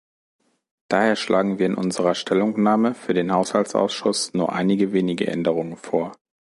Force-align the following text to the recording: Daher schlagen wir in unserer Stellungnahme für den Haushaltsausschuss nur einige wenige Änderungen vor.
Daher 0.87 1.15
schlagen 1.15 1.59
wir 1.59 1.67
in 1.67 1.75
unserer 1.75 2.15
Stellungnahme 2.15 2.95
für 2.95 3.13
den 3.13 3.31
Haushaltsausschuss 3.31 4.33
nur 4.33 4.51
einige 4.51 4.93
wenige 4.93 5.27
Änderungen 5.27 5.77
vor. 5.77 6.13